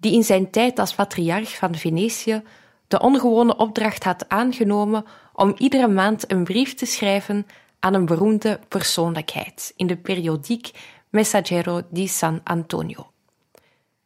[0.00, 2.42] die in zijn tijd als patriarch van Venetië
[2.88, 7.46] de ongewone opdracht had aangenomen om iedere maand een brief te schrijven
[7.78, 10.70] aan een beroemde persoonlijkheid in de periodiek
[11.10, 13.10] Messaggero di San Antonio.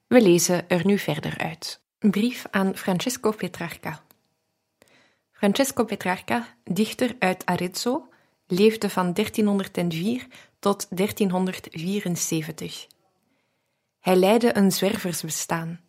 [0.07, 1.81] We lezen er nu verder uit.
[1.99, 4.03] Een brief aan Francesco Petrarca.
[5.33, 8.09] Francesco Petrarca, dichter uit Arezzo,
[8.47, 10.27] leefde van 1304
[10.59, 12.87] tot 1374.
[14.01, 15.81] Hij leidde een zwerversbestaan,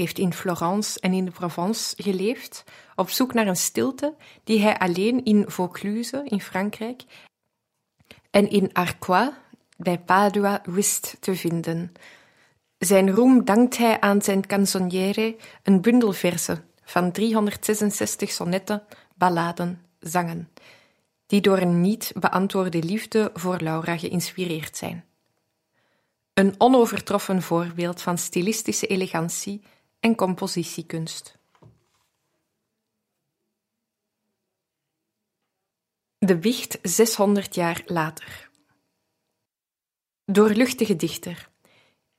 [0.00, 4.78] heeft in Florence en in de Provence geleefd, op zoek naar een stilte die hij
[4.78, 7.04] alleen in Vaucluse in Frankrijk
[8.30, 9.30] en in Arquois
[9.76, 11.92] bij Padua wist te vinden.
[12.78, 18.82] Zijn roem dankt hij aan zijn canzoniere, een bundel verzen van 366 sonnetten,
[19.14, 20.48] balladen, zangen,
[21.26, 25.04] die door een niet beantwoorde liefde voor Laura geïnspireerd zijn.
[26.34, 29.62] Een onovertroffen voorbeeld van stilistische elegantie
[30.00, 31.38] en compositiekunst.
[36.18, 38.50] De wicht 600 jaar later.
[40.24, 41.48] Doorluchtige dichter.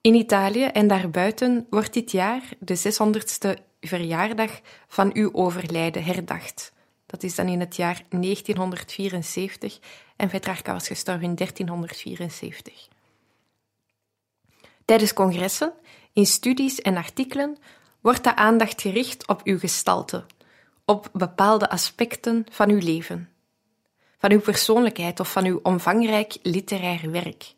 [0.02, 6.74] In Italië en daarbuiten wordt dit jaar de 600ste verjaardag van uw overlijden herdacht.
[7.06, 9.80] Dat is dan in het jaar 1974
[10.16, 12.88] en Petrarca was gestorven in 1374.
[14.86, 15.74] Tijdens congressen,
[16.14, 17.58] in studies en artikelen
[18.02, 20.26] wordt de aandacht gericht op uw gestalte,
[20.86, 23.30] op bepaalde aspecten van uw leven,
[24.18, 27.54] van uw persoonlijkheid of van uw omvangrijk literair werk.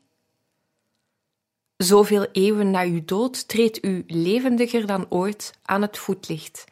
[1.78, 6.66] Zoveel eeuwen na uw dood treedt u levendiger dan ooit aan het voetlicht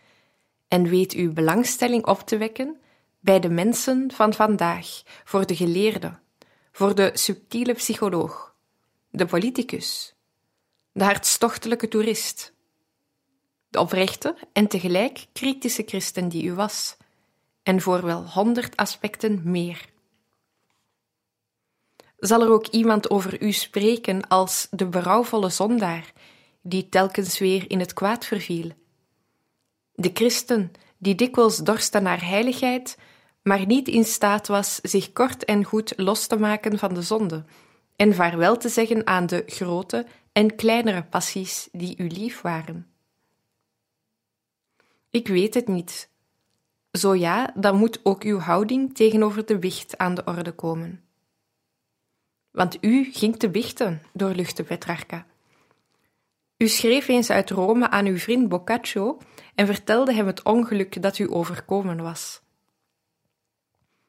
[0.68, 2.80] en weet uw belangstelling op te wekken
[3.20, 6.20] bij de mensen van vandaag, voor de geleerde,
[6.72, 8.56] voor de subtiele psycholoog,
[9.10, 10.16] de politicus,
[10.94, 12.54] de hartstochtelijke toerist,
[13.70, 16.98] de oprechte en tegelijk kritische christen die u was,
[17.64, 19.90] en voor wel honderd aspecten meer.
[22.18, 26.14] Zal er ook iemand over u spreken als de berouwvolle zondaar,
[26.62, 28.72] die telkens weer in het kwaad verviel?
[29.94, 32.98] De christen die dikwijls dorstte naar heiligheid,
[33.42, 37.44] maar niet in staat was zich kort en goed los te maken van de zonde
[37.96, 42.92] en vaarwel te zeggen aan de grote en kleinere passies die u lief waren.
[45.10, 46.10] Ik weet het niet.
[46.92, 51.04] Zo ja, dan moet ook uw houding tegenover de wicht aan de orde komen.
[52.52, 55.26] Want u ging te wichten, doorluchtte Petrarca.
[56.58, 59.18] U schreef eens uit Rome aan uw vriend Boccaccio
[59.56, 62.42] en vertelde hem het ongeluk dat u overkomen was.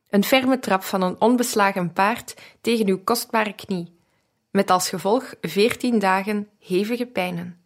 [0.09, 3.93] Een ferme trap van een onbeslagen paard tegen uw kostbare knie,
[4.53, 7.61] met als gevolg veertien dagen hevige pijnen.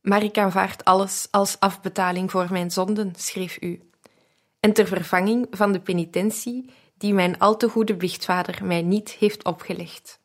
[0.00, 3.90] Maar ik aanvaard alles als afbetaling voor mijn zonden, schreef u,
[4.60, 9.44] en ter vervanging van de penitentie die mijn al te goede biechtvader mij niet heeft
[9.44, 10.20] opgelegd.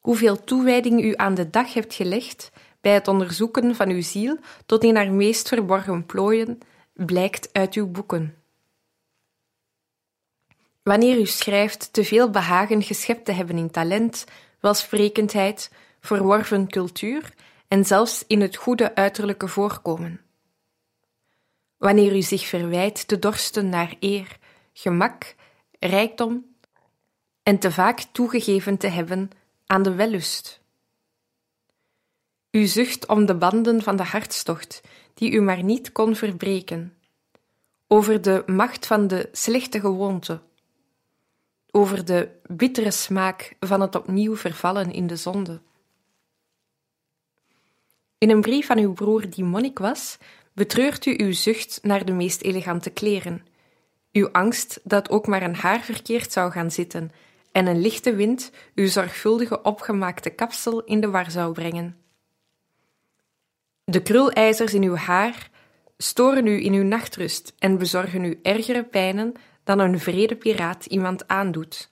[0.00, 2.50] Hoeveel toewijding u aan de dag hebt gelegd
[2.80, 6.58] bij het onderzoeken van uw ziel tot in haar meest verborgen plooien,
[6.92, 8.39] blijkt uit uw boeken.
[10.82, 14.24] Wanneer u schrijft te veel behagen geschept te hebben in talent,
[14.60, 17.34] welsprekendheid, verworven cultuur
[17.68, 20.20] en zelfs in het goede uiterlijke voorkomen.
[21.76, 24.38] Wanneer u zich verwijt te dorsten naar eer,
[24.72, 25.34] gemak,
[25.78, 26.54] rijkdom
[27.42, 29.30] en te vaak toegegeven te hebben
[29.66, 30.60] aan de wellust.
[32.50, 34.80] U zucht om de banden van de hartstocht,
[35.14, 36.96] die u maar niet kon verbreken,
[37.86, 40.40] over de macht van de slechte gewoonte,
[41.70, 45.60] over de bittere smaak van het opnieuw vervallen in de zonde.
[48.18, 50.18] In een brief van uw broer die monnik was,
[50.52, 53.46] betreurt u uw zucht naar de meest elegante kleren,
[54.12, 57.10] uw angst dat ook maar een haar verkeerd zou gaan zitten
[57.52, 61.96] en een lichte wind uw zorgvuldige opgemaakte kapsel in de war zou brengen.
[63.84, 65.50] De krulijzers in uw haar
[65.96, 69.34] storen u in uw nachtrust en bezorgen u ergere pijnen
[69.76, 71.90] dan een vrede piraat iemand aandoet.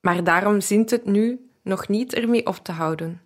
[0.00, 3.22] Maar daarom zint het nu nog niet ermee op te houden.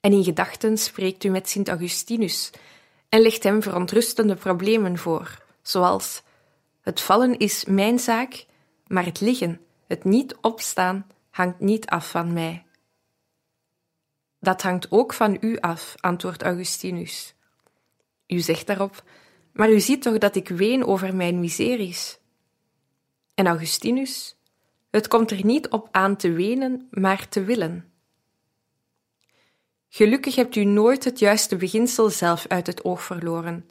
[0.00, 2.50] En in gedachten spreekt u met Sint Augustinus
[3.08, 6.22] en legt hem verontrustende problemen voor, zoals:
[6.80, 8.46] Het vallen is mijn zaak,
[8.86, 12.64] maar het liggen, het niet opstaan, hangt niet af van mij.
[14.38, 17.34] Dat hangt ook van u af, antwoordt Augustinus.
[18.26, 19.02] U zegt daarop:
[19.54, 22.18] Maar u ziet toch dat ik ween over mijn miseries?
[23.34, 24.36] En Augustinus:
[24.90, 27.92] Het komt er niet op aan te wenen, maar te willen.
[29.88, 33.70] Gelukkig hebt u nooit het juiste beginsel zelf uit het oog verloren,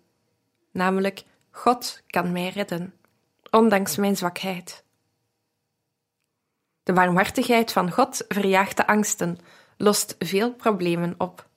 [0.72, 2.94] namelijk God kan mij redden,
[3.50, 4.84] ondanks mijn zwakheid.
[6.84, 9.38] De warmhartigheid van God verjaagt de angsten,
[9.78, 11.48] lost veel problemen op.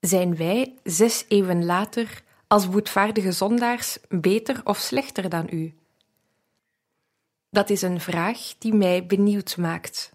[0.00, 5.74] Zijn wij zes eeuwen later als boetvaardige zondaars beter of slechter dan u?
[7.50, 10.12] Dat is een vraag die mij benieuwd maakt.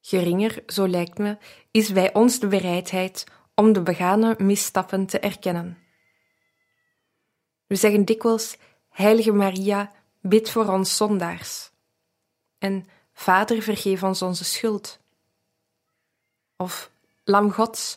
[0.00, 1.38] Geringer, zo lijkt me,
[1.70, 3.24] is bij ons de bereidheid
[3.54, 5.78] om de begane misstappen te erkennen.
[7.66, 8.56] We zeggen dikwijls:
[8.88, 11.70] Heilige Maria, bid voor ons zondaars.
[12.58, 14.98] En Vader, vergeef ons onze schuld.
[16.56, 16.90] Of
[17.28, 17.96] Lam Gods,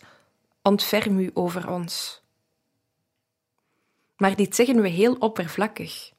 [0.61, 2.21] ontferm u over ons.
[4.17, 6.11] Maar dit zeggen we heel oppervlakkig.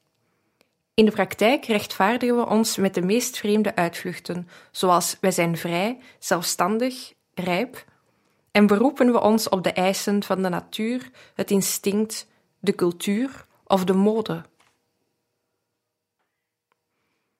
[0.93, 5.99] In de praktijk rechtvaardigen we ons met de meest vreemde uitvluchten, zoals wij zijn vrij,
[6.19, 7.85] zelfstandig, rijp,
[8.51, 12.27] en beroepen we ons op de eisen van de natuur, het instinct,
[12.59, 14.45] de cultuur of de mode.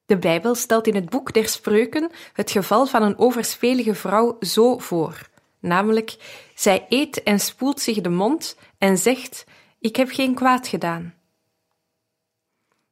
[0.06, 4.78] De Bijbel stelt in het boek der Spreuken het geval van een overspelige vrouw zo
[4.78, 5.30] voor,
[5.62, 6.16] namelijk:
[6.56, 9.44] zij eet en spoelt zich de mond en zegt:
[9.80, 11.14] Ik heb geen kwaad gedaan.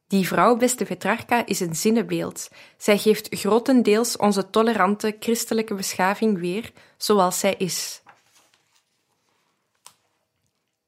[0.06, 2.48] Die vrouw, beste Petrarca, is een zinnebeeld.
[2.76, 8.02] Zij geeft grotendeels onze tolerante christelijke beschaving weer zoals zij is.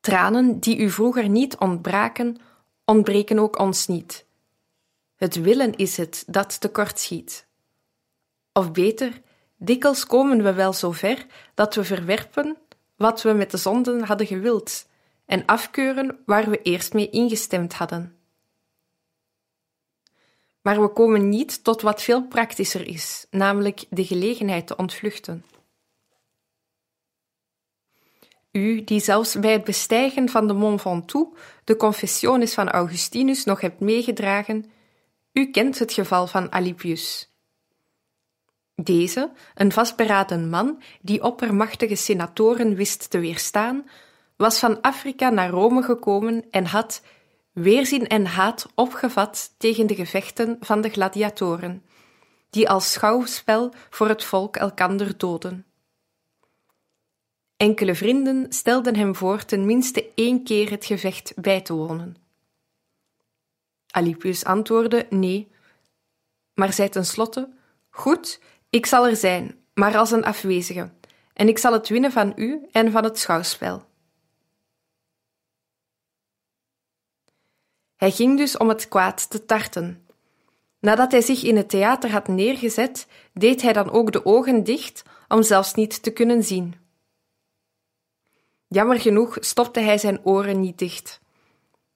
[0.01, 2.37] Tranen die u vroeger niet ontbraken,
[2.85, 4.25] ontbreken ook ons niet.
[5.17, 7.47] Het willen is het dat tekortschiet.
[8.53, 9.23] Of beter,
[9.65, 12.57] dikwijls komen we wel zo ver dat we verwerpen
[12.97, 14.87] wat we met de zonden hadden gewild
[15.27, 18.17] en afkeuren waar we eerst mee ingestemd hadden.
[20.63, 25.45] Maar we komen niet tot wat veel praktischer is, namelijk de gelegenheid te ontvluchten.
[28.53, 33.61] U, die zelfs bij het bestijgen van de Mont Ventoux de Confessiones van Augustinus nog
[33.61, 34.71] hebt meegedragen,
[35.33, 37.32] u kent het geval van Alipius.
[38.85, 43.89] Deze, een vastberaden man die oppermachtige senatoren wist te weerstaan,
[44.37, 47.03] was van Afrika naar Rome gekomen en had
[47.53, 51.83] weerzin en haat opgevat tegen de gevechten van de gladiatoren,
[52.51, 55.67] die als schouwspel voor het volk elkander doden.
[57.57, 62.17] Enkele vrienden stelden hem voor ten minste één keer het gevecht bij te wonen.
[63.91, 65.51] Alipius antwoordde nee,
[66.55, 67.49] maar zei tenslotte:
[67.91, 68.41] Goed,
[68.73, 70.91] ik zal er zijn, maar als een afwezige,
[71.33, 73.85] en ik zal het winnen van u en van het schouwspel.
[77.97, 80.07] Hij ging dus om het kwaad te tarten.
[80.81, 85.03] Nadat hij zich in het theater had neergezet, deed hij dan ook de ogen dicht
[85.29, 86.75] om zelfs niet te kunnen zien.
[88.69, 91.21] Jammer genoeg stopte hij zijn oren niet dicht.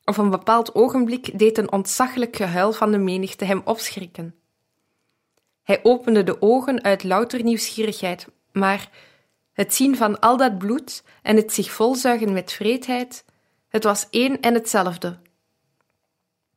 [0.04, 4.34] Op een bepaald ogenblik deed een ontzaglijk gehuil van de menigte hem opschrikken.
[5.66, 8.90] Hij opende de ogen uit louter nieuwsgierigheid, maar
[9.52, 13.24] het zien van al dat bloed en het zich volzuigen met vreedheid,
[13.68, 15.18] het was één en hetzelfde.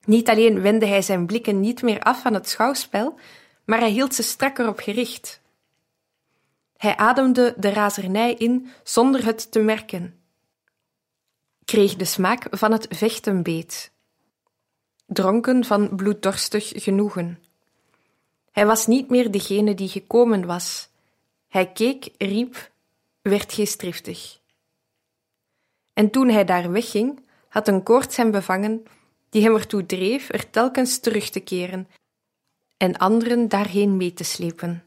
[0.06, 3.20] Niet alleen wendde hij zijn blikken niet meer af van het schouwspel,
[3.66, 5.42] maar hij hield ze strakker op gericht.
[6.78, 10.20] Hij ademde de razernij in zonder het te merken,
[11.66, 13.92] kreeg de smaak van het vechten beet,
[15.06, 17.49] dronken van bloeddorstig genoegen.
[18.52, 20.90] Hij was niet meer degene die gekomen was.
[21.48, 22.72] Hij keek, riep,
[23.22, 24.40] werd geestdriftig.
[25.94, 28.84] En toen hij daar wegging, had een koorts hem bevangen
[29.30, 31.88] die hem ertoe dreef er telkens terug te keren
[32.78, 34.84] en anderen daarheen mee te slepen.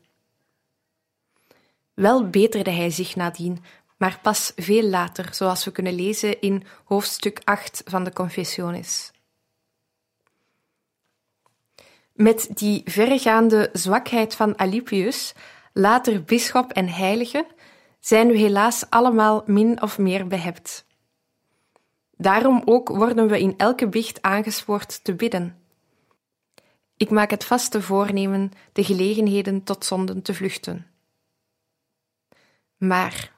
[1.95, 3.65] Wel beterde hij zich nadien,
[3.97, 9.12] maar pas veel later, zoals we kunnen lezen in hoofdstuk 8 van de Confessiones.
[12.13, 15.35] Met die verregaande zwakheid van Alipius,
[15.73, 17.47] later bisschop en heilige,
[18.01, 20.87] zijn we helaas allemaal min of meer behept.
[22.17, 25.57] Daarom ook worden we in elke biecht aangespoord te bidden.
[26.97, 30.87] Ik maak het vaste voornemen de gelegenheden tot zonden te vluchten.
[32.77, 33.33] Maar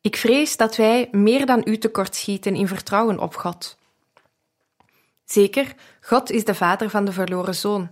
[0.00, 3.78] ik vrees dat wij meer dan u tekortschieten in vertrouwen op God.
[5.24, 7.90] Zeker, God is de vader van de verloren zoon.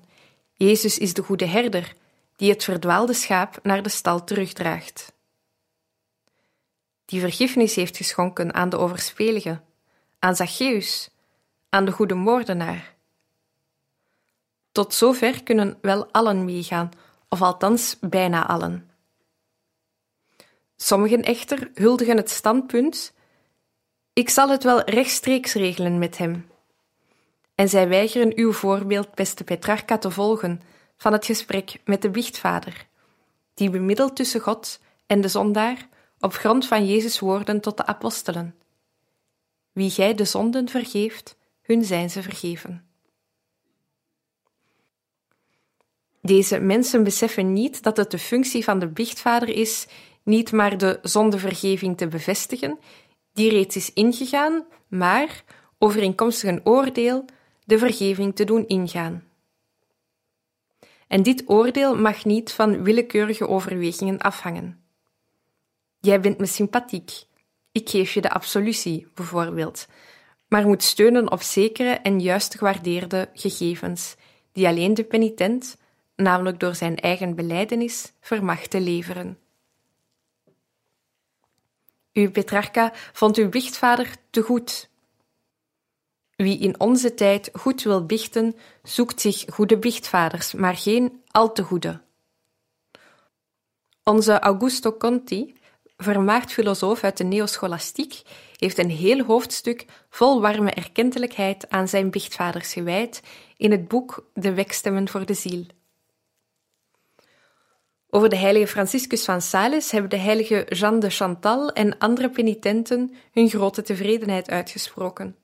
[0.52, 1.94] Jezus is de goede herder,
[2.36, 5.12] die het verdwaalde schaap naar de stal terugdraagt.
[7.04, 9.60] Die vergiffenis heeft geschonken aan de overspelige,
[10.18, 11.10] aan Zacchaeus,
[11.68, 12.94] aan de goede moordenaar.
[14.72, 16.90] Tot zover kunnen wel allen meegaan,
[17.28, 18.90] of althans bijna allen.
[20.76, 23.12] Sommigen echter huldigen het standpunt:
[24.12, 26.50] ik zal het wel rechtstreeks regelen met hem
[27.60, 30.60] en zij weigeren uw voorbeeld, beste Petrarca, te volgen
[30.96, 32.86] van het gesprek met de biechtvader,
[33.54, 35.88] die bemiddelt tussen God en de zondaar
[36.20, 38.54] op grond van Jezus' woorden tot de apostelen.
[39.72, 42.84] Wie gij de zonden vergeeft, hun zijn ze vergeven.
[46.22, 49.86] Deze mensen beseffen niet dat het de functie van de biechtvader is
[50.22, 52.78] niet maar de zondevergeving te bevestigen,
[53.32, 55.44] die reeds is ingegaan, maar
[55.78, 57.24] overeenkomstig een oordeel
[57.70, 59.24] de vergeving te doen ingaan.
[61.08, 64.84] En dit oordeel mag niet van willekeurige overwegingen afhangen.
[66.00, 67.24] Jij bent me sympathiek.
[67.72, 69.86] Ik geef je de absolutie, bijvoorbeeld,
[70.48, 74.16] maar moet steunen op zekere en juist gewaardeerde gegevens,
[74.52, 75.76] die alleen de penitent,
[76.16, 79.38] namelijk door zijn eigen beleidenis, vermag te leveren.
[82.12, 84.89] Uw Petrarca vond uw biechtvader te goed
[86.42, 91.62] wie in onze tijd goed wil bichten, zoekt zich goede bichtvaders, maar geen al te
[91.62, 92.00] goede.
[94.04, 95.54] Onze Augusto Conti,
[95.96, 98.22] vermaard filosoof uit de neoscholastiek,
[98.56, 103.22] heeft een heel hoofdstuk vol warme erkentelijkheid aan zijn bichtvaders gewijd
[103.56, 105.66] in het boek De Wekstemmen voor de Ziel.
[108.10, 113.14] Over de heilige Franciscus van Sales hebben de heilige Jeanne de Chantal en andere penitenten
[113.32, 115.36] hun grote tevredenheid uitgesproken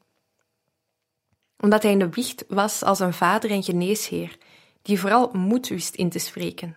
[1.60, 4.38] omdat hij in de wicht was als een vader en geneesheer,
[4.82, 6.76] die vooral moed wist in te spreken.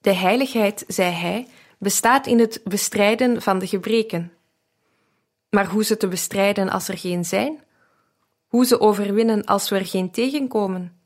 [0.00, 1.46] De heiligheid, zei hij,
[1.78, 4.32] bestaat in het bestrijden van de gebreken.
[5.50, 7.64] Maar hoe ze te bestrijden als er geen zijn?
[8.46, 11.00] Hoe ze overwinnen als we er geen tegenkomen?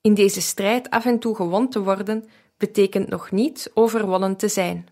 [0.00, 4.88] In deze strijd af en toe gewond te worden, betekent nog niet overwonnen te zijn.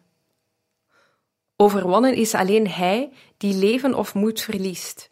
[1.61, 5.11] Overwonnen is alleen hij die leven of moed verliest.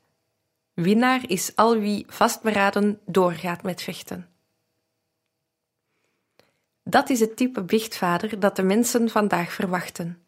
[0.74, 4.28] Winnaar is al wie vastberaden doorgaat met vechten.
[6.84, 10.22] Dat is het type biechtvader dat de mensen vandaag verwachten.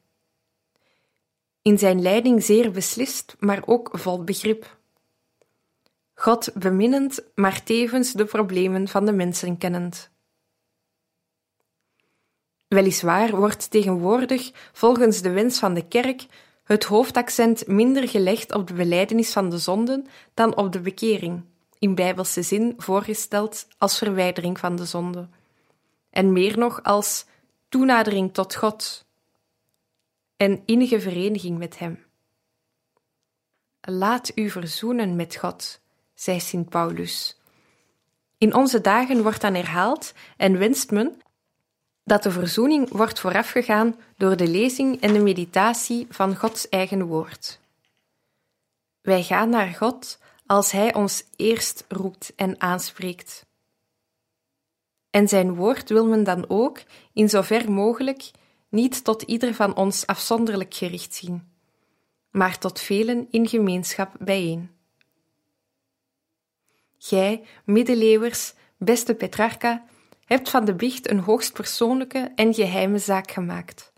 [1.62, 4.76] In zijn leiding zeer beslist, maar ook vol begrip.
[6.14, 10.10] God beminnend, maar tevens de problemen van de mensen kennend.
[12.70, 16.26] Weliswaar wordt tegenwoordig, volgens de wens van de kerk,
[16.64, 21.44] het hoofdaccent minder gelegd op de beleidenis van de zonden dan op de bekering,
[21.78, 25.28] in bijbelse zin voorgesteld als verwijdering van de zonde,
[26.10, 27.26] en meer nog als
[27.68, 29.04] toenadering tot God
[30.36, 32.04] en innige vereniging met Hem.
[33.80, 35.80] Laat u verzoenen met God,
[36.14, 37.40] zei Sint Paulus.
[38.38, 41.22] In onze dagen wordt dan herhaald en wenst men
[42.10, 47.60] dat de verzoening wordt voorafgegaan door de lezing en de meditatie van Gods eigen woord.
[49.00, 53.46] Wij gaan naar God als Hij ons eerst roept en aanspreekt.
[55.10, 58.30] En Zijn woord wil men dan ook, in zover mogelijk,
[58.68, 61.52] niet tot ieder van ons afzonderlijk gericht zien,
[62.30, 64.70] maar tot velen in gemeenschap bijeen.
[66.98, 69.84] Gij, middeleeuwers, beste Petrarca,
[70.34, 73.92] hebt van de biecht een hoogst persoonlijke en geheime zaak gemaakt.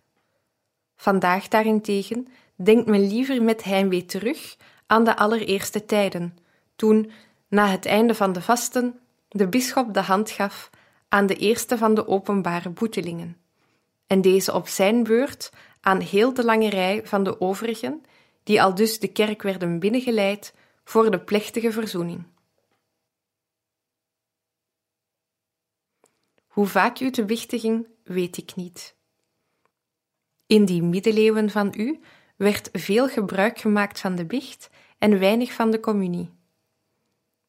[0.96, 6.36] Vandaag daarentegen denkt men liever met heimwee terug aan de allereerste tijden,
[6.76, 7.10] toen,
[7.48, 10.70] na het einde van de vasten, de bisschop de hand gaf
[11.08, 13.36] aan de eerste van de openbare boetelingen,
[14.06, 18.02] en deze op zijn beurt aan heel de lange rij van de overigen,
[18.42, 22.24] die al dus de kerk werden binnengeleid voor de plechtige verzoening.
[26.52, 28.94] Hoe vaak u te bichten ging, weet ik niet.
[30.46, 32.00] In die middeleeuwen van u
[32.36, 36.30] werd veel gebruik gemaakt van de bicht en weinig van de communie.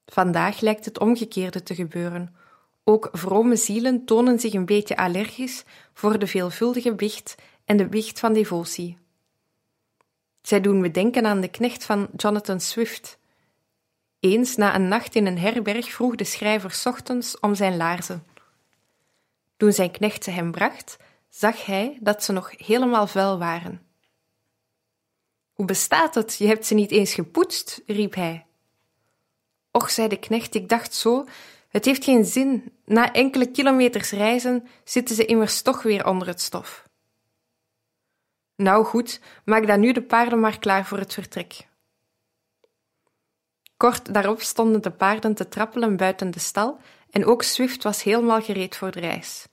[0.06, 2.36] Vandaag lijkt het omgekeerde te gebeuren.
[2.84, 8.20] Ook vrome zielen tonen zich een beetje allergisch voor de veelvuldige bicht en de bicht
[8.20, 8.98] van devotie.
[10.42, 13.18] Zij doen me denken aan de knecht van Jonathan Swift.
[14.20, 18.24] Eens na een nacht in een herberg vroeg de schrijver ochtends om zijn laarzen.
[19.58, 20.98] Toen zijn knecht ze hem bracht,
[21.30, 23.82] zag hij dat ze nog helemaal vuil waren.
[25.54, 26.36] Hoe bestaat het?
[26.38, 28.46] Je hebt ze niet eens gepoetst, riep hij.
[29.72, 31.26] Och, zei de knecht, ik dacht zo,
[31.68, 32.72] het heeft geen zin.
[32.86, 36.88] Na enkele kilometers reizen zitten ze immers toch weer onder het stof.
[38.56, 41.68] Nou goed, maak dan nu de paarden maar klaar voor het vertrek.
[43.78, 46.80] Kort daarop stonden de paarden te trappelen buiten de stal
[47.13, 49.48] en ook Swift was helemaal gereed voor de reis.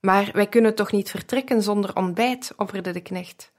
[0.00, 3.52] Maar wij kunnen toch niet vertrekken zonder ontbijt, opperde de knecht.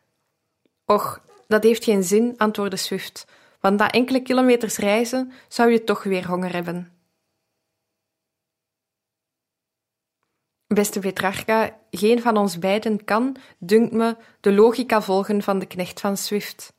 [0.86, 3.27] Och, dat heeft geen zin, antwoordde Swift,
[3.60, 6.91] want na enkele kilometers reizen zou je toch weer honger hebben.
[10.67, 16.00] Beste Petrarca, geen van ons beiden kan, dunkt me, de logica volgen van de knecht
[16.00, 16.74] van Swift.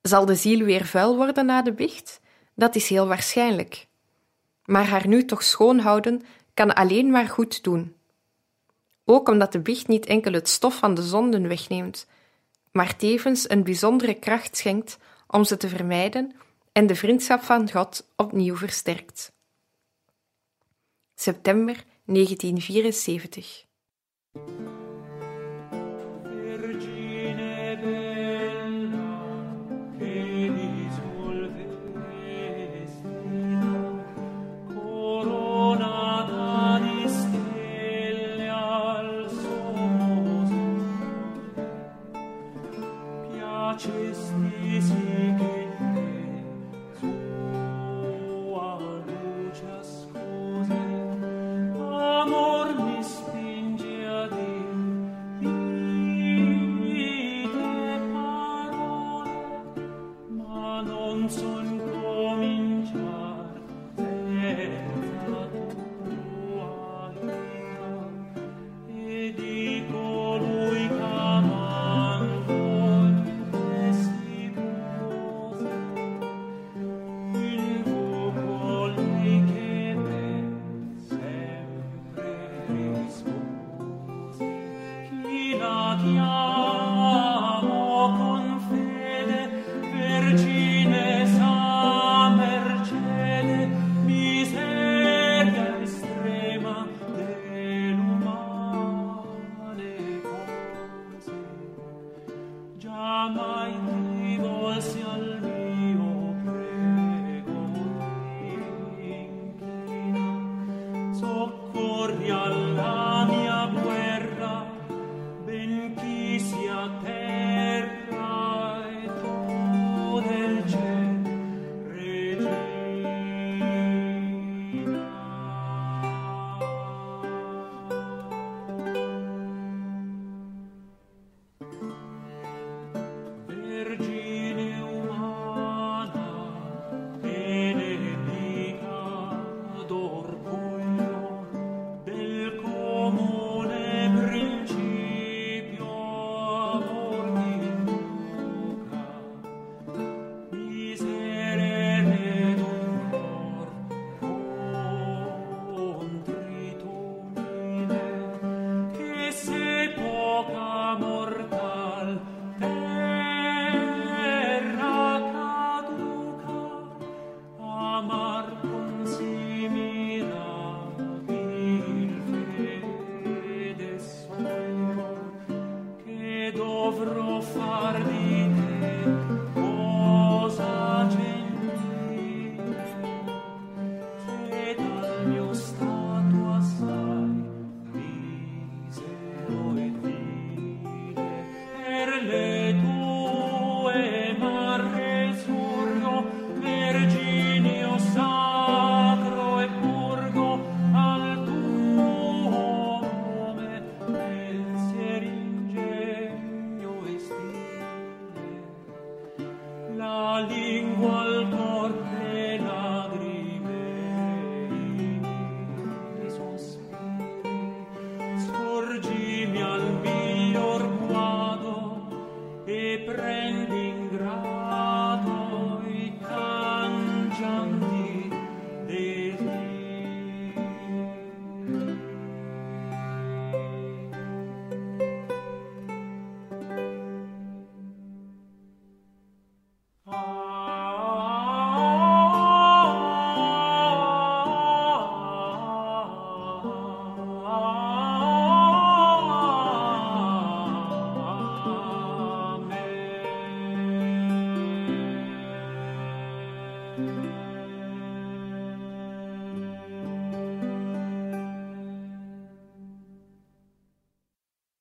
[0.00, 2.20] Zal de ziel weer vuil worden na de bicht?
[2.54, 3.86] Dat is heel waarschijnlijk.
[4.64, 6.22] Maar haar nu toch schoon houden
[6.54, 7.96] kan alleen maar goed doen.
[9.04, 12.06] Ook omdat de bicht niet enkel het stof van de zonden wegneemt,
[12.72, 16.32] maar tevens een bijzondere kracht schenkt om ze te vermijden
[16.72, 19.32] en de vriendschap van God opnieuw versterkt.
[21.14, 23.64] September 1974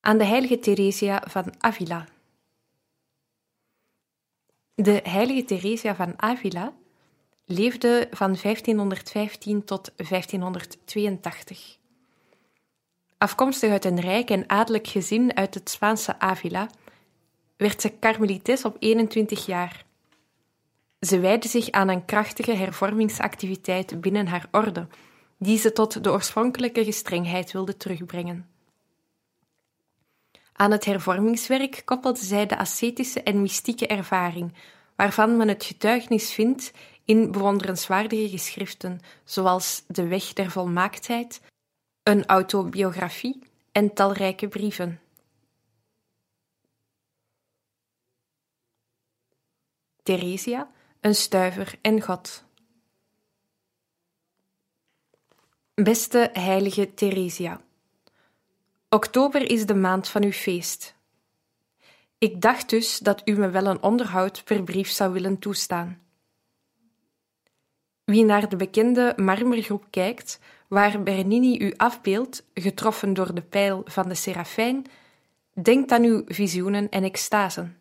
[0.03, 2.05] aan de heilige Theresia van Avila.
[4.75, 6.73] De heilige Theresia van Avila
[7.45, 11.77] leefde van 1515 tot 1582.
[13.17, 16.69] Afkomstig uit een rijk en adellijk gezin uit het Spaanse Avila,
[17.57, 19.85] werd ze karmelites op 21 jaar.
[20.99, 24.87] Ze wijde zich aan een krachtige hervormingsactiviteit binnen haar orde,
[25.37, 28.52] die ze tot de oorspronkelijke gestrengheid wilde terugbrengen.
[30.53, 34.53] Aan het hervormingswerk koppelde zij de ascetische en mystieke ervaring,
[34.95, 36.71] waarvan men het getuigenis vindt
[37.05, 41.41] in bewonderenswaardige geschriften, zoals De Weg der Volmaaktheid,
[42.03, 45.01] een autobiografie en talrijke brieven.
[50.03, 52.43] Theresia, een stuiver en God.
[55.73, 57.61] Beste heilige Theresia,
[58.93, 60.95] oktober is de maand van uw feest.
[62.17, 66.01] Ik dacht dus dat u me wel een onderhoud per brief zou willen toestaan.
[68.03, 74.09] Wie naar de bekende marmergroep kijkt, waar Bernini u afbeeldt, getroffen door de pijl van
[74.09, 74.85] de serafijn,
[75.53, 77.77] denkt aan uw visioenen en extasen.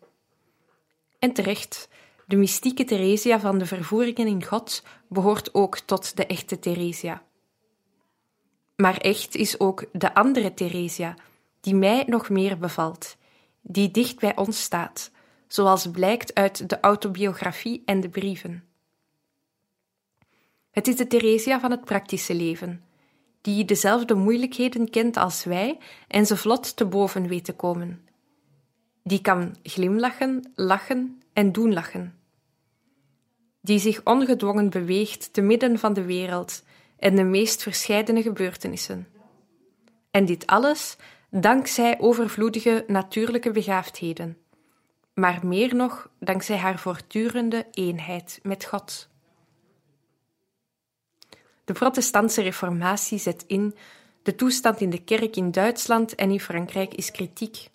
[1.19, 1.89] En terecht,
[2.25, 7.23] de mystieke Theresia van de vervoeringen in God behoort ook tot de echte Theresia.
[8.83, 11.15] Maar echt is ook de andere Theresia,
[11.59, 13.17] die mij nog meer bevalt,
[13.61, 15.11] die dicht bij ons staat,
[15.47, 18.63] zoals blijkt uit de autobiografie en de brieven.
[20.71, 22.83] Het is de Theresia van het praktische leven,
[23.41, 28.07] die dezelfde moeilijkheden kent als wij en ze vlot te boven weet te komen.
[29.03, 32.19] Die kan glimlachen, lachen en doen lachen.
[33.61, 36.63] Die zich ongedwongen beweegt te midden van de wereld
[37.03, 39.07] en de meest verscheidene gebeurtenissen.
[40.11, 40.95] En dit alles
[41.29, 44.37] dankzij overvloedige natuurlijke begaafdheden,
[45.13, 49.09] maar meer nog dankzij haar voortdurende eenheid met God.
[51.63, 53.75] De protestantse reformatie zet in,
[54.21, 57.69] de toestand in de kerk in Duitsland en in Frankrijk is kritiek.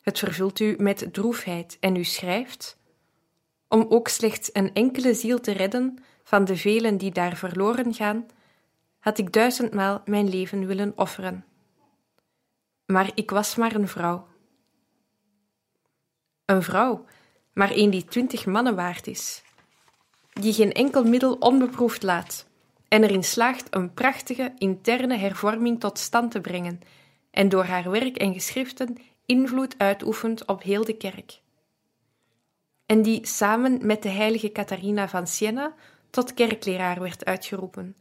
[0.00, 2.76] Het vervult u met droefheid en u schrijft:
[3.68, 8.26] Om ook slechts een enkele ziel te redden van de velen die daar verloren gaan,
[8.98, 11.44] had ik duizendmaal mijn leven willen offeren.
[12.86, 14.26] Maar ik was maar een vrouw.
[16.44, 17.04] Een vrouw,
[17.52, 19.42] maar een die twintig mannen waard is,
[20.32, 22.48] die geen enkel middel onbeproefd laat
[22.88, 26.80] en erin slaagt een prachtige interne hervorming tot stand te brengen
[27.30, 31.40] en door haar werk en geschriften invloed uitoefent op heel de kerk.
[32.86, 35.74] En die samen met de heilige Catharina van Siena
[36.10, 37.96] tot kerkleraar werd uitgeroepen,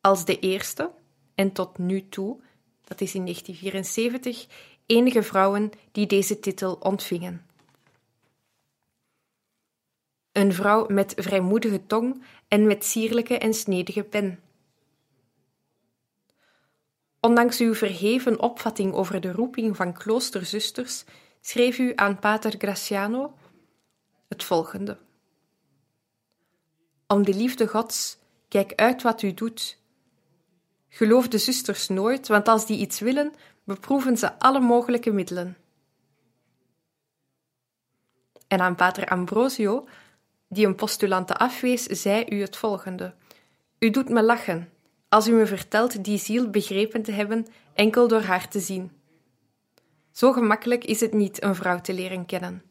[0.00, 0.90] als de eerste,
[1.34, 2.40] en tot nu toe,
[2.84, 4.46] dat is in 1974,
[4.86, 7.46] enige vrouwen die deze titel ontvingen.
[10.32, 14.40] Een vrouw met vrijmoedige tong en met sierlijke en snedige pen.
[17.20, 21.04] Ondanks uw verheven opvatting over de roeping van kloosterzusters,
[21.40, 23.34] schreef u aan Pater Graciano
[24.28, 24.98] het volgende.
[27.06, 29.78] Om de liefde Gods, kijk uit wat u doet.
[30.88, 33.32] Geloof de zusters nooit, want als die iets willen,
[33.64, 35.56] beproeven ze alle mogelijke middelen.
[38.48, 39.88] En aan Pater Ambrosio
[40.48, 43.14] die een postulante afwees, zei u het volgende:
[43.78, 44.70] U doet me lachen
[45.08, 48.90] als u me vertelt die ziel begrepen te hebben enkel door haar te zien.
[50.10, 52.62] Zo gemakkelijk is het niet een vrouw te leren kennen.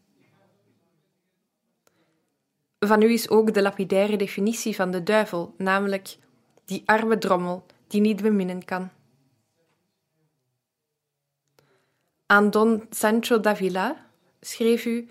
[2.88, 6.18] Van u is ook de lapidaire definitie van de duivel, namelijk
[6.66, 8.90] die arme drommel die niet beminnen kan.
[12.26, 14.06] Aan Don Sancho d'Avila
[14.42, 15.08] schreef u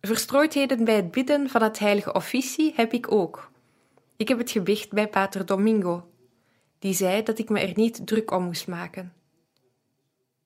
[0.00, 3.50] Verstrooidheden bij het bidden van het heilige officie heb ik ook.
[4.16, 6.08] Ik heb het gebicht bij pater Domingo,
[6.78, 9.12] die zei dat ik me er niet druk om moest maken.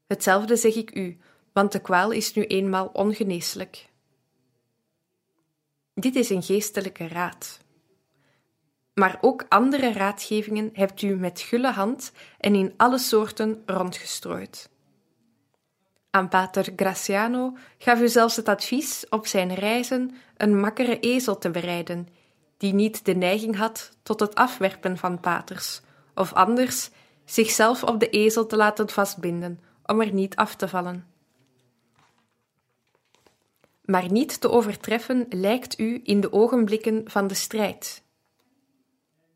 [0.06, 1.18] Hetzelfde zeg ik u,
[1.52, 3.88] want de kwaal is nu eenmaal ongeneeslijk.
[5.94, 7.58] Dit is een geestelijke raad.
[8.94, 14.70] Maar ook andere raadgevingen hebt u met gulle hand en in alle soorten rondgestrooid.
[16.10, 21.50] Aan pater Graciano gaf u zelfs het advies op zijn reizen een makkere ezel te
[21.50, 22.08] bereiden,
[22.56, 25.80] die niet de neiging had tot het afwerpen van paters,
[26.14, 26.90] of anders
[27.24, 31.13] zichzelf op de ezel te laten vastbinden, om er niet af te vallen.
[33.84, 38.02] Maar niet te overtreffen lijkt u in de ogenblikken van de strijd.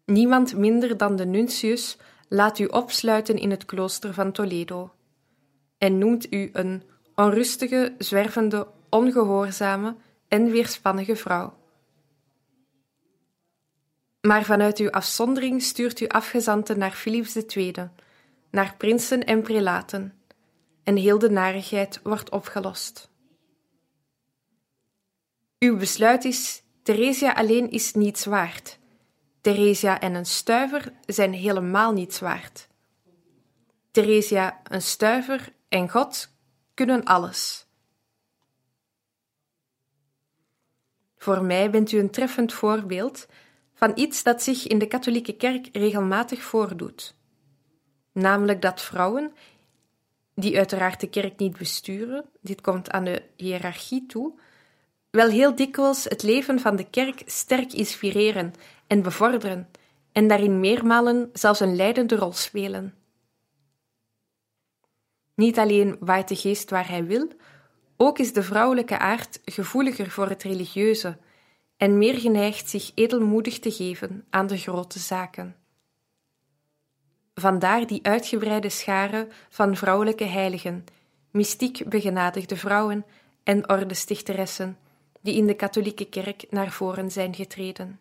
[0.04, 1.96] Niemand minder dan de nuntius
[2.28, 4.92] laat u opsluiten in het klooster van Toledo.
[5.78, 6.82] en noemt u een
[7.14, 9.96] onrustige, zwervende, ongehoorzame
[10.28, 11.56] en weerspannige vrouw.
[14.20, 17.74] Maar vanuit uw afzondering stuurt u afgezanten naar Philips II,
[18.50, 20.14] naar prinsen en prelaten,
[20.82, 23.07] en heel de narigheid wordt opgelost.
[25.58, 28.78] Uw besluit is: Theresia alleen is niets waard.
[29.40, 32.68] Theresia en een stuiver zijn helemaal niets waard.
[33.90, 36.30] Theresia, een stuiver en God
[36.74, 37.66] kunnen alles.
[41.16, 43.26] Voor mij bent u een treffend voorbeeld
[43.74, 47.14] van iets dat zich in de katholieke kerk regelmatig voordoet.
[48.12, 49.32] Namelijk dat vrouwen,
[50.34, 54.38] die uiteraard de kerk niet besturen, dit komt aan de hiërarchie toe,
[55.10, 58.52] wel heel dikwijls het leven van de kerk sterk inspireren
[58.86, 59.68] en bevorderen,
[60.12, 62.94] en daarin meermalen zelfs een leidende rol spelen.
[65.34, 67.28] Niet alleen waait de geest waar hij wil,
[67.96, 71.18] ook is de vrouwelijke aard gevoeliger voor het religieuze
[71.76, 75.56] en meer geneigd zich edelmoedig te geven aan de grote zaken.
[77.34, 80.84] Vandaar die uitgebreide schare van vrouwelijke heiligen,
[81.30, 83.06] mystiek begenadigde vrouwen
[83.42, 84.78] en ordestichteressen,
[85.20, 88.00] die in de katholieke kerk naar voren zijn getreden.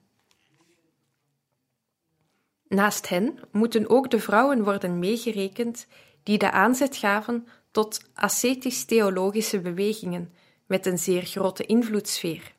[2.67, 5.87] Naast hen moeten ook de vrouwen worden meegerekend
[6.23, 10.33] die de aanzet gaven tot ascetisch-theologische bewegingen
[10.65, 12.53] met een zeer grote invloedssfeer.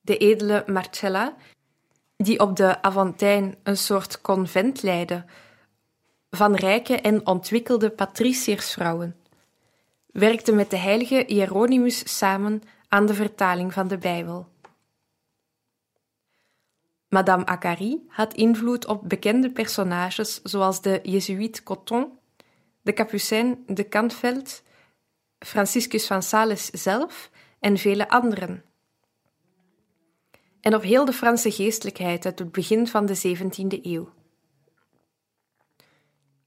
[0.00, 1.36] De edele Marcella,
[2.16, 5.24] die op de Aventijn een soort convent leidde
[6.30, 9.16] van rijke en ontwikkelde patriciersvrouwen,
[10.06, 14.48] werkte met de heilige Hieronymus samen aan de vertaling van de Bijbel.
[17.08, 22.18] Madame Acari had invloed op bekende personages zoals de Jezuïet Coton
[22.82, 24.62] de Capucijn de Cantveld,
[25.38, 28.64] Franciscus van Sales zelf en vele anderen.
[30.60, 34.12] En op heel de Franse geestelijkheid uit het begin van de 17e eeuw.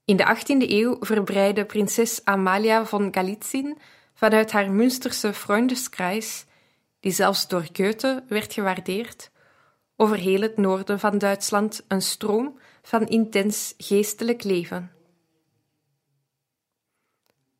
[0.04, 3.78] In de 18e eeuw verbreidde prinses Amalia von Galitzin
[4.14, 6.44] vanuit haar Münsterse Freundeskreis,
[7.00, 9.30] die zelfs door Goethe werd gewaardeerd,
[9.96, 14.92] over heel het noorden van Duitsland een stroom van intens geestelijk leven.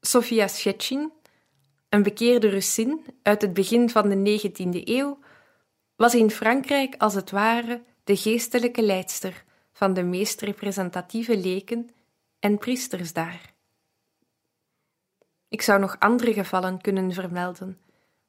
[0.01, 1.13] Sofia Schetchin,
[1.89, 5.19] een bekeerde Russin uit het begin van de 19e eeuw,
[5.97, 11.91] was in Frankrijk als het ware de geestelijke leidster van de meest representatieve leken
[12.39, 13.54] en priesters daar.
[15.55, 17.79] Ik zou nog andere gevallen kunnen vermelden,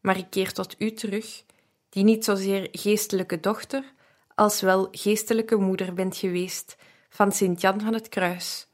[0.01, 1.43] maar ik keer tot u terug,
[1.89, 3.93] die niet zozeer geestelijke dochter,
[4.35, 6.77] als wel geestelijke moeder bent geweest
[7.09, 8.67] van Sint-Jan van het Kruis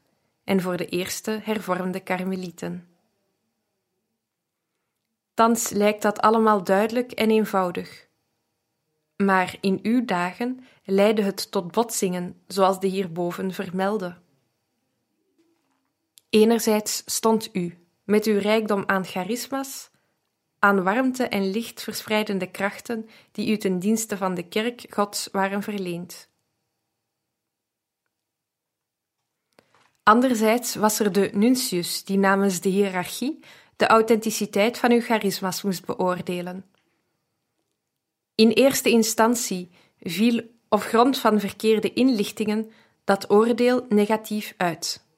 [0.44, 2.88] en voor de eerste hervormde karmelieten.
[5.34, 8.08] Thans lijkt dat allemaal duidelijk en eenvoudig.
[9.16, 14.16] Maar in uw dagen leidde het tot botsingen, zoals de hierboven vermelde.
[16.30, 17.76] Enerzijds stond u,
[18.12, 19.90] met uw rijkdom aan charisma's,
[20.58, 25.62] aan warmte en licht verspreidende krachten die u ten dienste van de kerk Gods waren
[25.62, 26.28] verleend.
[30.02, 33.38] Anderzijds was er de nuntius die namens de hiërarchie
[33.76, 36.64] de authenticiteit van uw charisma's moest beoordelen.
[38.34, 39.70] In eerste instantie
[40.00, 42.70] viel op grond van verkeerde inlichtingen
[43.04, 45.10] dat oordeel negatief uit.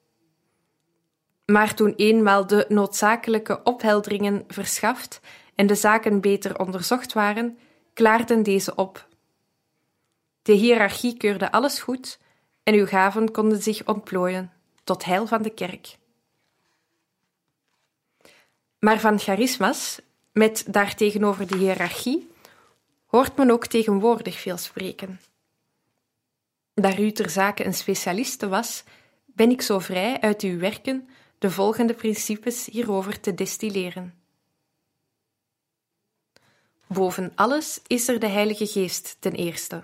[1.45, 5.19] Maar toen eenmaal de noodzakelijke ophelderingen verschaft
[5.55, 7.57] en de zaken beter onderzocht waren,
[7.93, 9.07] klaarden deze op.
[10.41, 12.19] De hiërarchie keurde alles goed
[12.63, 14.51] en uw gaven konden zich ontplooien
[14.83, 15.97] tot heil van de kerk.
[18.79, 19.99] Maar van charisma's,
[20.31, 22.29] met daartegenover de hiërarchie,
[23.05, 25.19] hoort men ook tegenwoordig veel spreken.
[26.73, 28.83] Daar u ter zake een specialiste was,
[29.25, 31.09] ben ik zo vrij uit uw werken
[31.45, 34.13] de volgende principes hierover te destilleren.
[36.87, 39.83] Boven alles is er de Heilige Geest ten eerste.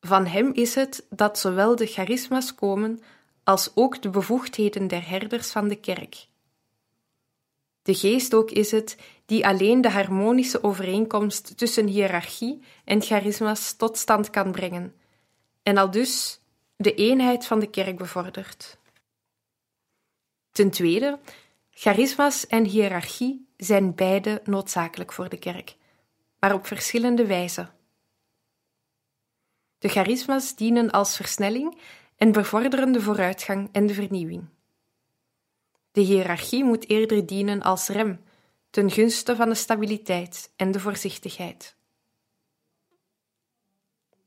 [0.00, 3.02] Van Hem is het dat zowel de charisma's komen
[3.44, 6.26] als ook de bevoegdheden der herders van de kerk.
[7.82, 13.98] De geest ook is het die alleen de harmonische overeenkomst tussen hiërarchie en charisma's tot
[13.98, 14.94] stand kan brengen,
[15.62, 16.40] en al dus
[16.76, 18.82] de eenheid van de kerk bevordert.
[20.54, 21.18] Ten tweede,
[21.70, 25.76] charisma's en hiërarchie zijn beide noodzakelijk voor de kerk,
[26.38, 27.74] maar op verschillende wijzen.
[29.78, 31.78] De charisma's dienen als versnelling
[32.16, 34.48] en bevorderen de vooruitgang en de vernieuwing
[35.92, 38.20] De hiërarchie moet eerder dienen als rem,
[38.70, 41.76] ten gunste van de stabiliteit en de voorzichtigheid.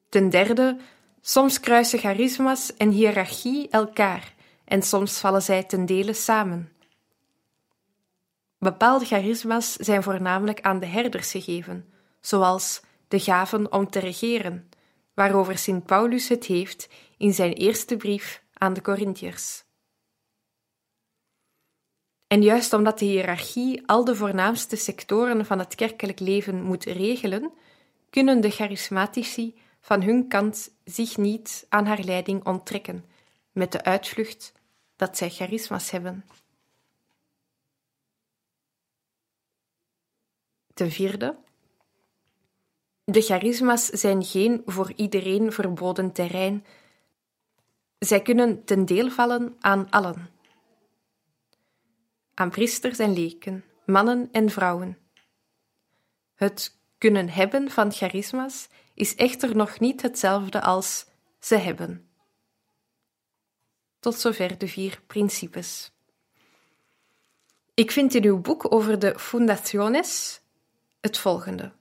[0.09, 0.77] Ten derde,
[1.21, 4.35] soms kruisen charisma's en hiërarchie elkaar
[4.67, 6.71] en soms vallen zij ten dele samen.
[8.59, 14.69] Bepaalde charisma's zijn voornamelijk aan de herders gegeven, zoals de gaven om te regeren,
[15.13, 19.63] waarover Sint Paulus het heeft in zijn eerste brief aan de Corinthiërs.
[22.27, 27.51] En juist omdat de hiërarchie al de voornaamste sectoren van het kerkelijk leven moet regelen,
[28.09, 33.05] kunnen de charismatici van hun kant zich niet aan haar leiding onttrekken,
[33.51, 34.55] met de uitvlucht
[34.97, 36.25] dat zij charisma's hebben.
[40.73, 41.37] Ten vierde,
[43.11, 46.65] de charisma's zijn geen voor iedereen verboden terrein.
[47.99, 50.29] Zij kunnen ten deel vallen aan allen.
[52.33, 54.97] Aan priesters en leken, mannen en vrouwen.
[56.35, 61.05] Het kunnen hebben van charisma's is echter nog niet hetzelfde als
[61.39, 62.06] ze hebben.
[64.07, 65.91] Tot zover de vier principes.
[67.73, 70.41] Ik vind in uw boek over de fundaciones
[71.01, 71.71] het volgende.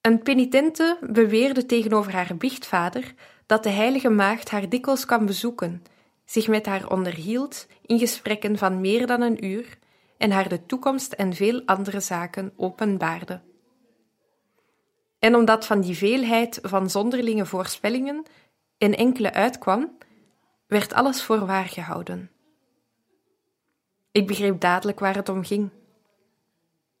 [0.00, 3.14] Een penitente beweerde tegenover haar biechtvader
[3.46, 5.82] dat de heilige maagd haar dikwijls kwam bezoeken,
[6.24, 9.78] zich met haar onderhield in gesprekken van meer dan een uur
[10.16, 13.40] en haar de toekomst en veel andere zaken openbaarde.
[15.18, 18.24] En omdat van die veelheid van zonderlinge voorspellingen
[18.80, 19.96] een enkele uitkwam,
[20.66, 22.30] werd alles voor waar gehouden.
[24.12, 25.70] Ik begreep dadelijk waar het om ging,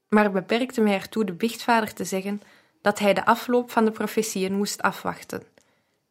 [0.08, 2.42] maar beperkte mij ertoe de biechtvader te zeggen
[2.80, 5.42] dat hij de afloop van de profetieën moest afwachten,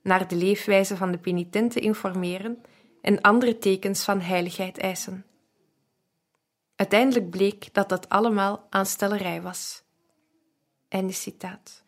[0.01, 2.63] naar de leefwijze van de penitenten informeren
[3.01, 5.25] en andere tekens van heiligheid eisen.
[6.75, 9.83] Uiteindelijk bleek dat dat allemaal aanstellerij was.
[10.87, 11.83] Einde citaat.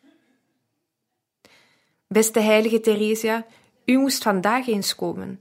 [2.07, 3.45] Beste heilige Theresia,
[3.85, 5.39] u moest vandaag eens komen.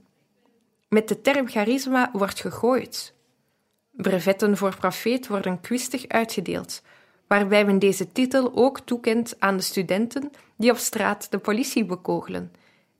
[0.87, 3.13] Met de term charisma wordt gegooid.
[3.91, 6.81] Brevetten voor profeet worden kwistig uitgedeeld,
[7.27, 12.51] waarbij men deze titel ook toekent aan de studenten die op straat de politie bekogelen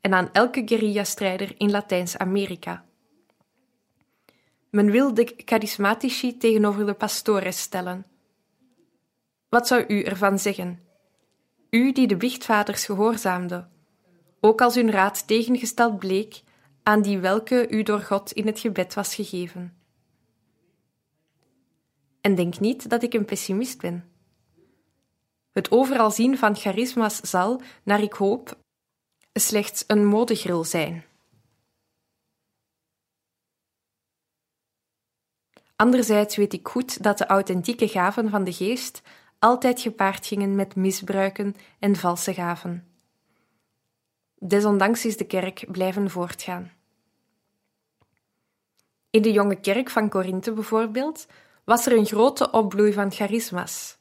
[0.02, 2.86] en aan elke guerrilla-strijder in Latijns-Amerika.
[4.70, 8.06] Men wil de charismatici tegenover de pastores stellen.
[9.50, 10.80] Wat zou u ervan zeggen?
[11.70, 13.68] U die de bichtvaders gehoorzaamde,
[14.42, 16.42] ook als hun raad tegengesteld bleek
[16.84, 19.78] aan die welke u door God in het gebed was gegeven.
[22.22, 24.12] En denk niet dat ik een pessimist ben.
[25.52, 28.58] Het overal zien van charisma's zal, naar ik hoop,
[29.34, 31.06] slechts een modegril zijn.
[35.76, 39.02] Anderzijds weet ik goed dat de authentieke gaven van de geest
[39.40, 42.91] altijd gepaard gingen met misbruiken en valse gaven.
[44.44, 46.72] Desondanks is de kerk blijven voortgaan.
[49.10, 51.28] In de jonge kerk van Korinthe bijvoorbeeld
[51.64, 53.98] was er een grote opbloei van charisma's.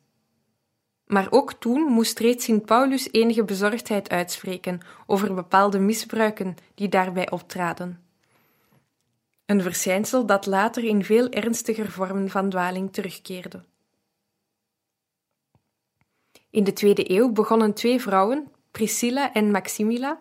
[1.04, 7.30] Maar ook toen moest reeds Sint Paulus enige bezorgdheid uitspreken over bepaalde misbruiken die daarbij
[7.30, 8.04] optraden.
[9.46, 13.64] Een verschijnsel dat later in veel ernstiger vormen van dwaling terugkeerde.
[16.50, 20.20] In de tweede eeuw begonnen twee vrouwen, Priscilla en Maximila,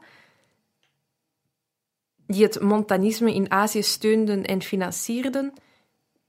[2.27, 5.53] die het montanisme in Azië steunden en financierden,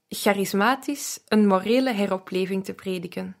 [0.09, 3.35] charismatisch een morele heropleving te prediken.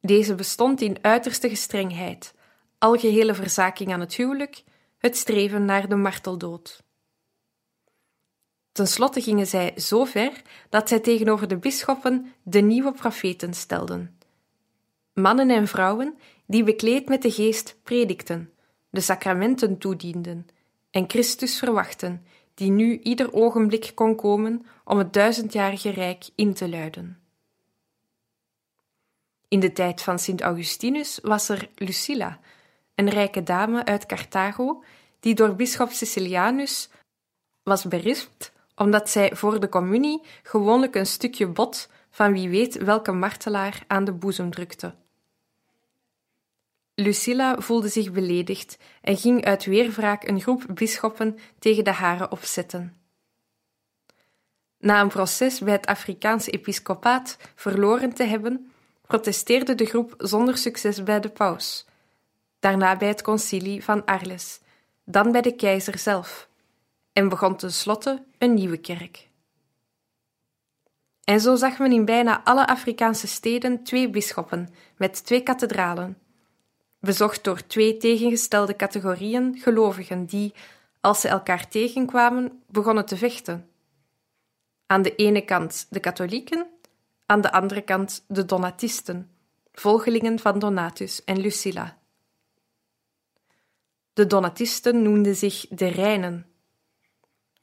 [0.00, 2.34] Deze bestond in uiterste gestrengheid,
[2.78, 4.62] algehele verzaking aan het huwelijk,
[4.98, 6.82] het streven naar de marteldood.
[8.72, 14.18] Ten slotte gingen zij zo ver dat zij tegenover de bisschoppen de nieuwe profeten stelden.
[15.12, 18.52] Mannen en vrouwen die bekleed met de geest predikten,
[18.90, 20.46] de sacramenten toedienden
[20.90, 26.68] en Christus verwachten, die nu ieder ogenblik kon komen om het duizendjarige rijk in te
[26.68, 27.18] luiden.
[29.48, 32.40] In de tijd van Sint Augustinus was er Lucilla,
[32.94, 34.84] een rijke dame uit Carthago,
[35.20, 36.88] die door bisschop Sicilianus
[37.62, 43.12] was berispt omdat zij voor de communie gewoonlijk een stukje bot van wie weet welke
[43.12, 44.94] martelaar aan de boezem drukte.
[46.94, 52.96] Lucilla voelde zich beledigd en ging uit weerwraak een groep bisschoppen tegen de haren opzetten.
[54.78, 58.72] Na een proces bij het Afrikaanse episcopaat verloren te hebben,
[59.06, 61.86] protesteerde de groep zonder succes bij de paus,
[62.58, 64.60] daarna bij het concilie van Arles,
[65.04, 66.48] dan bij de keizer zelf,
[67.12, 69.28] en begon tenslotte een nieuwe kerk.
[71.24, 76.21] En zo zag men in bijna alle Afrikaanse steden twee bisschoppen met twee kathedralen,
[77.02, 80.54] bezocht door twee tegengestelde categorieën gelovigen die,
[81.00, 83.70] als ze elkaar tegenkwamen, begonnen te vechten.
[84.86, 86.66] Aan de ene kant de katholieken,
[87.26, 89.30] aan de andere kant de Donatisten,
[89.72, 91.98] volgelingen van Donatus en Lucilla.
[94.12, 96.46] De Donatisten noemden zich de Reinen.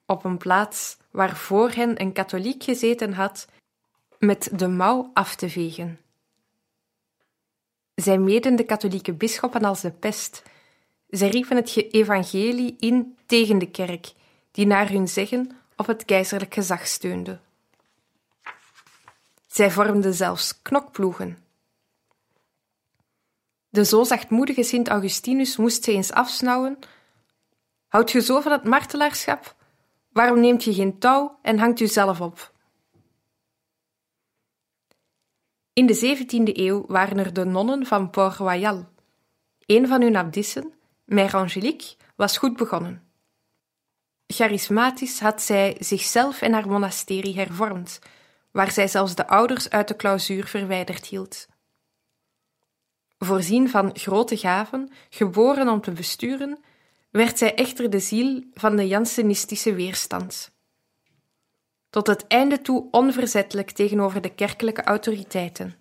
[0.05, 3.47] Op een plaats waar voor hen een katholiek gezeten had,
[4.17, 5.99] met de mouw af te vegen.
[8.01, 10.43] Zij meden de katholieke bisschoppen als de pest.
[11.09, 14.13] Zij riepen het evangelie in tegen de kerk,
[14.51, 17.39] die naar hun zeggen op het keizerlijk gezag steunde.
[19.47, 21.37] Zij vormden zelfs knokploegen.
[23.69, 26.79] De zo zachtmoedige Sint Augustinus moest ze eens afsnauwen.
[27.87, 29.55] Houd je zo van het martelaarschap?
[30.11, 32.51] Waarom neemt je geen touw en hangt u zelf op?
[35.73, 38.87] In de 17e eeuw waren er de nonnen van Port-Royal.
[39.65, 40.73] Een van hun abdissen,
[41.05, 43.03] Mère Angélique, was goed begonnen.
[44.27, 47.99] Charismatisch had zij zichzelf en haar monasterie hervormd,
[48.51, 51.47] waar zij zelfs de ouders uit de clausuur verwijderd hield.
[53.17, 56.59] Voorzien van grote gaven, geboren om te besturen,
[57.09, 60.51] werd zij echter de ziel van de Jansenistische weerstand.
[61.89, 65.75] Tot het einde toe onverzettelijk tegenover de kerkelijke autoriteiten.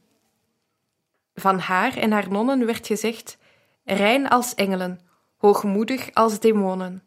[1.34, 3.38] Van haar en haar nonnen werd gezegd:
[3.84, 5.00] rein als engelen,
[5.36, 7.02] hoogmoedig als demonen.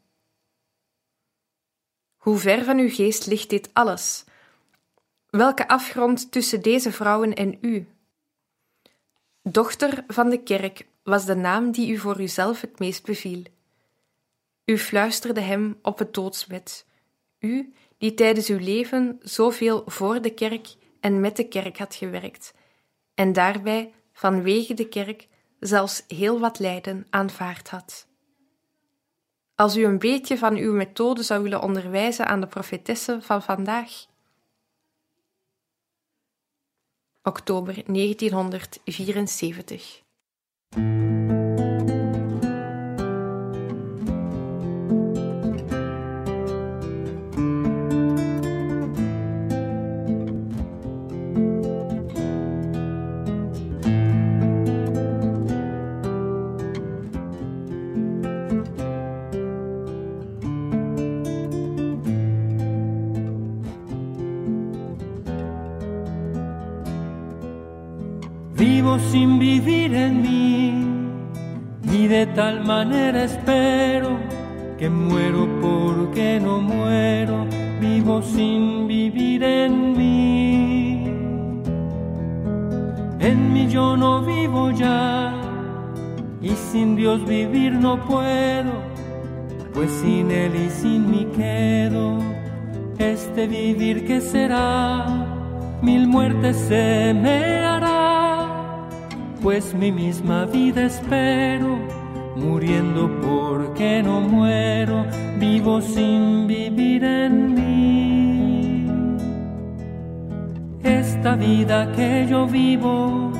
[2.17, 4.23] Hoe ver van uw geest ligt dit alles?
[5.29, 7.87] Welke afgrond tussen deze vrouwen en u?
[9.43, 13.43] Dochter van de kerk was de naam die u voor uzelf het meest beviel.
[14.65, 16.85] U fluisterde hem op het doodsbed,
[17.39, 22.53] u die tijdens uw leven zoveel voor de kerk en met de kerk had gewerkt,
[23.13, 25.27] en daarbij vanwege de kerk
[25.59, 28.07] zelfs heel wat lijden aanvaard had.
[29.55, 34.05] Als u een beetje van uw methode zou willen onderwijzen aan de profetessen van vandaag.
[37.23, 40.01] Oktober 1974.
[68.91, 70.85] Vivo sin vivir en mí
[71.93, 74.17] y de tal manera espero
[74.77, 77.47] que muero porque no muero,
[77.79, 81.05] vivo sin vivir en mí.
[83.21, 85.35] En mí yo no vivo ya
[86.41, 88.73] y sin Dios vivir no puedo,
[89.73, 92.17] pues sin Él y sin mí quedo.
[92.97, 95.05] Este vivir que será,
[95.81, 97.60] mil muertes se me
[99.41, 101.79] pues mi misma vida espero,
[102.35, 105.05] muriendo porque no muero,
[105.39, 108.87] vivo sin vivir en mí.
[110.83, 113.31] Esta vida que yo vivo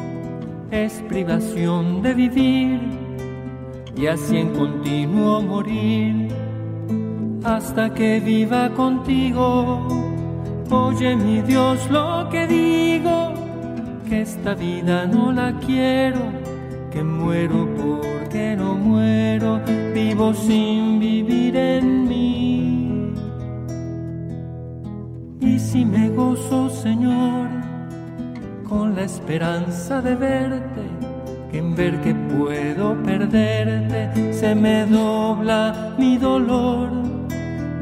[0.72, 2.80] es privación de vivir
[3.95, 6.30] y así en continuo morir
[7.43, 9.88] hasta que viva contigo.
[10.72, 13.41] Oye mi Dios lo que digo
[14.12, 16.20] que esta vida no la quiero,
[16.91, 19.62] que muero porque no muero,
[19.93, 23.14] vivo sin vivir en mí.
[25.39, 27.47] Y si me gozo, Señor,
[28.68, 30.84] con la esperanza de verte,
[31.49, 36.89] que en ver que puedo perderte, se me dobla mi dolor,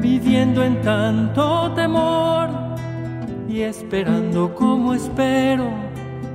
[0.00, 2.50] viviendo en tanto temor
[3.48, 5.89] y esperando como espero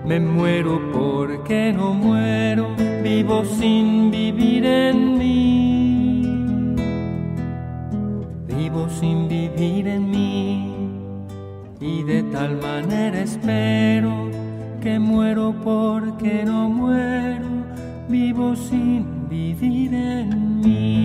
[0.06, 6.22] me muero porque no muero, vivo sin vivir en mí.
[8.48, 10.76] Vivo sin vivir en mí
[11.80, 14.30] y de tal manera espero
[14.82, 17.48] que muero porque no muero,
[18.08, 21.05] vivo sin vivir en mí.